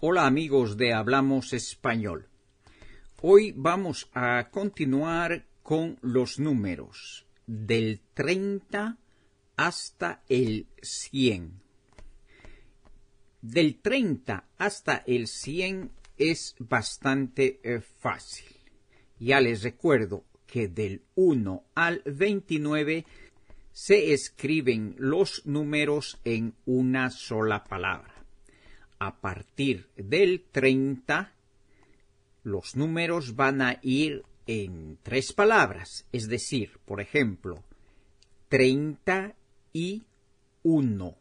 Hola 0.00 0.26
amigos 0.26 0.76
de 0.76 0.92
Hablamos 0.92 1.52
Español. 1.52 2.28
Hoy 3.20 3.52
vamos 3.56 4.08
a 4.14 4.48
continuar 4.48 5.44
con 5.64 5.98
los 6.02 6.38
números 6.38 7.26
del 7.48 8.00
30 8.14 8.96
hasta 9.56 10.22
el 10.28 10.68
100. 10.80 11.60
Del 13.42 13.80
30 13.80 14.44
hasta 14.56 15.02
el 15.04 15.26
100 15.26 15.90
es 16.16 16.54
bastante 16.60 17.58
eh, 17.64 17.80
fácil. 17.80 18.56
Ya 19.18 19.40
les 19.40 19.64
recuerdo 19.64 20.22
que 20.46 20.68
del 20.68 21.02
1 21.16 21.64
al 21.74 22.02
29 22.06 23.04
se 23.72 24.12
escriben 24.12 24.94
los 24.96 25.44
números 25.44 26.20
en 26.22 26.54
una 26.66 27.10
sola 27.10 27.64
palabra 27.64 28.17
a 28.98 29.20
partir 29.20 29.88
del 29.96 30.44
30, 30.50 31.32
los 32.42 32.74
números 32.76 33.36
van 33.36 33.62
a 33.62 33.78
ir 33.82 34.24
en 34.46 34.98
tres 35.02 35.32
palabras, 35.32 36.06
es 36.12 36.28
decir, 36.28 36.78
por 36.84 37.00
ejemplo, 37.00 37.64
31, 38.48 41.16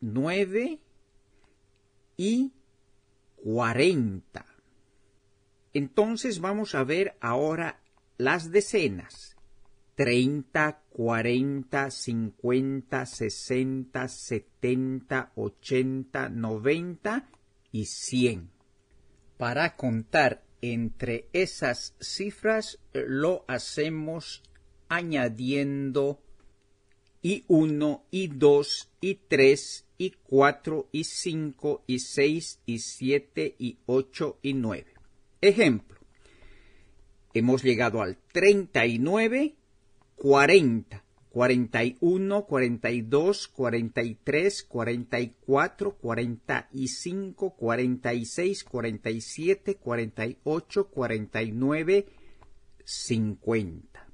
nueve 0.00 0.80
y 2.16 2.52
cuarenta. 3.36 4.46
Entonces 5.72 6.40
vamos 6.40 6.74
a 6.74 6.84
ver 6.84 7.16
ahora 7.20 7.80
las 8.16 8.50
decenas. 8.50 9.36
Treinta, 9.94 10.82
cuarenta, 10.90 11.90
cincuenta, 11.90 13.06
sesenta, 13.06 14.08
setenta, 14.08 15.32
ochenta, 15.36 16.28
noventa 16.28 17.28
y 17.72 17.86
cien. 17.86 18.55
Para 19.36 19.76
contar 19.76 20.42
entre 20.62 21.28
esas 21.32 21.94
cifras 22.00 22.78
lo 22.92 23.44
hacemos 23.48 24.42
añadiendo 24.88 26.20
y 27.22 27.44
1 27.48 28.04
y 28.10 28.28
2 28.28 28.90
y 29.00 29.14
3 29.14 29.86
y 29.98 30.10
4 30.10 30.88
y 30.92 31.04
5 31.04 31.84
y 31.86 31.98
6 31.98 32.60
y 32.66 32.78
7 32.78 33.56
y 33.58 33.78
8 33.86 34.38
y 34.42 34.54
9. 34.54 34.94
Ejemplo, 35.40 35.98
hemos 37.34 37.62
llegado 37.62 38.00
al 38.00 38.16
39, 38.32 39.54
40. 40.16 41.05
41, 41.36 42.46
42, 42.46 43.48
43, 43.48 44.62
44, 44.62 45.98
45, 45.98 47.50
46, 47.54 48.64
47, 48.64 49.74
48, 49.76 50.88
49, 50.88 52.06
50. 52.82 54.08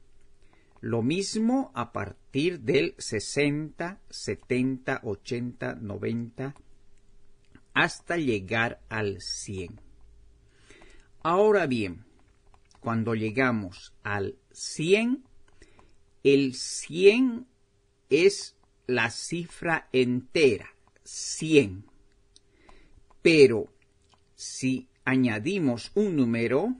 Lo 0.80 1.02
mismo 1.02 1.70
a 1.76 1.92
partir 1.92 2.58
del 2.58 2.96
60, 2.98 4.00
70, 4.11 5.00
80, 5.05 5.74
90, 5.77 6.55
hasta 7.72 8.16
llegar 8.16 8.80
al 8.88 9.20
100. 9.20 9.80
Ahora 11.22 11.68
bien, 11.68 12.05
cuando 12.80 13.14
llegamos 13.14 13.94
al 14.02 14.34
100, 14.50 15.22
el 16.24 16.55
100 16.55 17.46
es 18.10 18.56
la 18.86 19.10
cifra 19.10 19.88
entera, 19.92 20.74
100. 21.05 21.86
Pero 23.22 23.72
si 24.34 24.88
añadimos 25.05 25.92
un 25.94 26.16
número, 26.16 26.74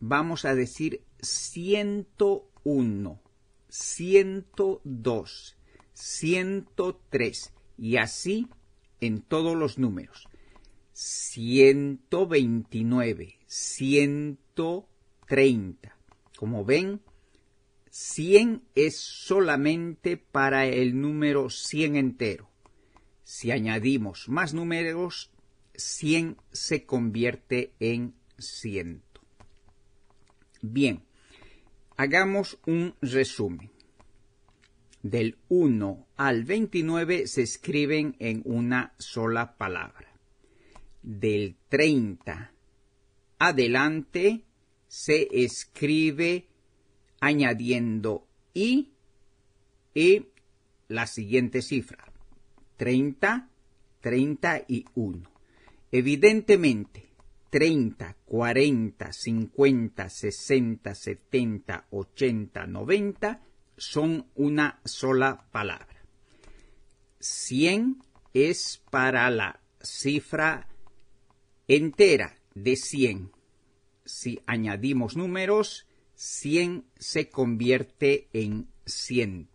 vamos 0.00 0.44
a 0.44 0.54
decir 0.54 1.02
101, 1.20 3.20
102, 3.68 5.56
103 5.92 7.52
y 7.76 7.96
así 7.96 8.46
en 9.00 9.22
todos 9.22 9.56
los 9.56 9.78
números. 9.78 10.28
129, 10.92 13.38
130. 13.46 15.96
Como 16.36 16.64
ven, 16.64 17.00
100 17.90 18.62
es 18.74 18.96
solamente 18.96 20.16
para 20.16 20.66
el 20.66 21.00
número 21.00 21.50
100 21.50 21.96
entero. 21.96 22.50
Si 23.24 23.50
añadimos 23.50 24.28
más 24.28 24.54
números, 24.54 25.30
100 25.74 26.36
se 26.52 26.84
convierte 26.84 27.74
en 27.78 28.14
100. 28.38 29.02
Bien, 30.62 31.04
hagamos 31.96 32.58
un 32.66 32.94
resumen. 33.00 33.70
Del 35.02 35.38
1 35.48 36.08
al 36.16 36.44
29 36.44 37.26
se 37.26 37.42
escriben 37.42 38.16
en 38.18 38.42
una 38.44 38.94
sola 38.98 39.56
palabra. 39.56 40.12
Del 41.02 41.56
30 41.68 42.52
adelante 43.38 44.44
se 44.88 45.28
escribe 45.30 46.48
añadiendo 47.20 48.26
y, 48.54 48.92
y 49.94 50.26
la 50.88 51.06
siguiente 51.06 51.62
cifra, 51.62 52.12
30, 52.76 53.48
31. 54.00 55.30
Evidentemente, 55.90 57.08
30, 57.50 58.16
40, 58.26 59.12
50, 59.12 60.08
60, 60.08 60.94
70, 60.94 61.86
80, 61.90 62.66
90 62.66 63.40
son 63.76 64.26
una 64.34 64.80
sola 64.84 65.46
palabra. 65.50 66.02
100 67.20 68.02
es 68.34 68.82
para 68.90 69.30
la 69.30 69.60
cifra 69.80 70.68
entera 71.66 72.36
de 72.54 72.76
100. 72.76 73.32
Si 74.04 74.40
añadimos 74.46 75.16
números, 75.16 75.87
100 76.18 76.84
se 76.98 77.30
convierte 77.30 78.28
en 78.32 78.66
100, 78.86 79.48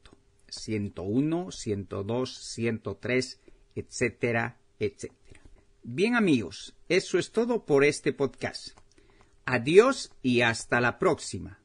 101, 0.48 1.52
102, 1.52 2.38
103, 2.38 3.40
etcétera, 3.76 4.62
etcétera. 4.80 5.42
Bien 5.84 6.16
amigos, 6.16 6.74
eso 6.88 7.20
es 7.20 7.34
todo 7.34 7.66
por 7.66 7.84
este 7.84 8.14
podcast. 8.14 8.80
Adiós 9.44 10.14
y 10.22 10.40
hasta 10.40 10.80
la 10.80 11.00
próxima. 11.00 11.60